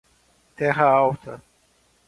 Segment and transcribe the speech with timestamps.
[0.57, 1.41] Terra Alta